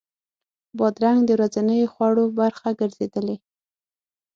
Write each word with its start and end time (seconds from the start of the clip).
بادرنګ 0.77 1.19
د 1.25 1.29
ورځني 1.37 1.81
خوړو 1.93 2.25
برخه 2.39 2.69
ګرځېدلې. 2.79 3.35